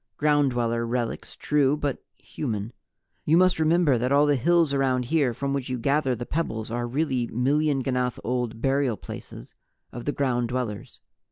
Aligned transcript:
Ground 0.17 0.49
Dweller 0.49 0.83
relics, 0.83 1.35
true, 1.35 1.77
but 1.77 2.03
human. 2.17 2.73
You 3.23 3.37
must 3.37 3.59
remember 3.59 3.99
that 3.99 4.11
all 4.11 4.25
the 4.25 4.35
hills 4.35 4.73
around 4.73 5.05
here 5.05 5.31
from 5.31 5.53
which 5.53 5.69
you 5.69 5.77
gather 5.77 6.15
the 6.15 6.25
pebbles 6.25 6.71
are 6.71 6.87
really 6.87 7.27
million 7.27 7.83
ganath 7.83 8.17
old 8.23 8.63
burial 8.63 8.97
places 8.97 9.53
of 9.91 10.05
the 10.05 10.11
Ground 10.11 10.47
Dwellers. 10.49 11.01